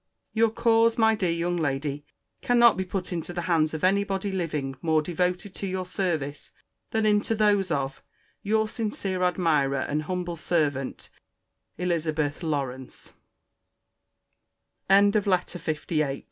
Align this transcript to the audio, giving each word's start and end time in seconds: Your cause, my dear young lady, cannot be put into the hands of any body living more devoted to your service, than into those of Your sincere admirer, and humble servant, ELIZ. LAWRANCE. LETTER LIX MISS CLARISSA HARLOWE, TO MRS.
Your 0.33 0.49
cause, 0.49 0.97
my 0.97 1.13
dear 1.13 1.29
young 1.29 1.57
lady, 1.57 2.03
cannot 2.41 2.75
be 2.75 2.85
put 2.85 3.13
into 3.13 3.33
the 3.33 3.43
hands 3.43 3.75
of 3.75 3.83
any 3.83 4.03
body 4.03 4.31
living 4.31 4.75
more 4.81 5.03
devoted 5.03 5.53
to 5.53 5.67
your 5.67 5.85
service, 5.85 6.49
than 6.89 7.05
into 7.05 7.35
those 7.35 7.69
of 7.69 8.01
Your 8.41 8.67
sincere 8.67 9.21
admirer, 9.21 9.81
and 9.81 10.01
humble 10.01 10.37
servant, 10.37 11.11
ELIZ. 11.77 12.07
LAWRANCE. 12.07 13.13
LETTER 14.89 15.05
LIX 15.13 15.13
MISS 15.13 15.21
CLARISSA 15.21 15.23
HARLOWE, 15.27 15.85
TO 15.85 15.95
MRS. 16.01 16.19